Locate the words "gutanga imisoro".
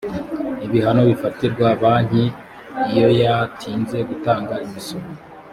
4.09-5.07